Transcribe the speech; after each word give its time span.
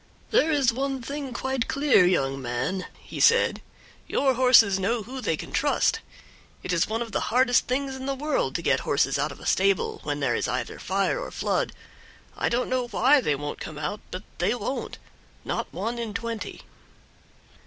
"There 0.31 0.51
is 0.51 0.73
one 0.73 1.03
thing 1.03 1.31
quite 1.31 1.67
clear, 1.67 2.07
young 2.07 2.41
man," 2.41 2.87
he 2.99 3.19
said, 3.19 3.61
"your 4.07 4.33
horses 4.33 4.79
know 4.79 5.03
who 5.03 5.21
they 5.21 5.37
can 5.37 5.51
trust; 5.51 5.99
it 6.63 6.73
is 6.73 6.87
one 6.87 7.03
of 7.03 7.11
the 7.11 7.19
hardest 7.29 7.67
things 7.67 7.95
in 7.95 8.07
the 8.07 8.15
world 8.15 8.55
to 8.55 8.63
get 8.63 8.79
horses 8.79 9.19
out 9.19 9.31
of 9.31 9.39
a 9.39 9.45
stable 9.45 9.99
when 10.03 10.19
there 10.19 10.33
is 10.33 10.47
either 10.47 10.79
fire 10.79 11.19
or 11.19 11.29
flood. 11.29 11.71
I 12.35 12.49
don't 12.49 12.67
know 12.67 12.87
why 12.87 13.21
they 13.21 13.35
won't 13.35 13.59
come 13.61 13.77
out, 13.77 13.99
but 14.09 14.23
they 14.39 14.55
won't 14.55 14.97
not 15.45 15.71
one 15.71 15.99
in 15.99 16.15
twenty." 16.15 16.61